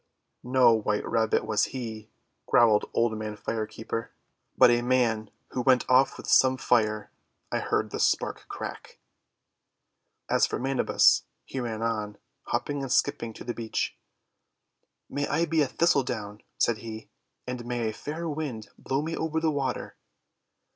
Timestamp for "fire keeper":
3.67-4.11